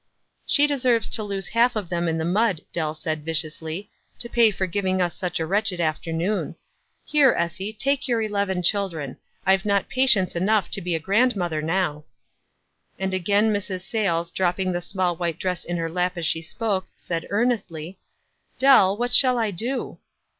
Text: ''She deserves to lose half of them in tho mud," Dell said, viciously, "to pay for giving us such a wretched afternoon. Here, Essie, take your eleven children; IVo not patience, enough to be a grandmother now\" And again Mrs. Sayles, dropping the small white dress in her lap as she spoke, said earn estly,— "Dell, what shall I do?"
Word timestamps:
''She 0.49 0.67
deserves 0.67 1.07
to 1.09 1.21
lose 1.21 1.49
half 1.49 1.75
of 1.75 1.89
them 1.89 2.07
in 2.07 2.17
tho 2.17 2.25
mud," 2.25 2.61
Dell 2.73 2.95
said, 2.95 3.23
viciously, 3.23 3.91
"to 4.17 4.27
pay 4.29 4.49
for 4.49 4.65
giving 4.65 4.99
us 4.99 5.15
such 5.15 5.39
a 5.39 5.45
wretched 5.45 5.79
afternoon. 5.79 6.55
Here, 7.05 7.35
Essie, 7.37 7.71
take 7.71 8.07
your 8.07 8.19
eleven 8.19 8.63
children; 8.63 9.17
IVo 9.45 9.63
not 9.63 9.89
patience, 9.89 10.35
enough 10.35 10.71
to 10.71 10.81
be 10.81 10.95
a 10.95 10.99
grandmother 10.99 11.61
now\" 11.61 12.05
And 12.97 13.13
again 13.13 13.53
Mrs. 13.53 13.81
Sayles, 13.81 14.31
dropping 14.31 14.71
the 14.71 14.81
small 14.81 15.15
white 15.15 15.37
dress 15.37 15.63
in 15.63 15.77
her 15.77 15.87
lap 15.87 16.13
as 16.17 16.25
she 16.25 16.41
spoke, 16.41 16.87
said 16.95 17.27
earn 17.29 17.49
estly,— 17.51 17.97
"Dell, 18.57 18.97
what 18.97 19.13
shall 19.13 19.37
I 19.37 19.51
do?" 19.51 19.99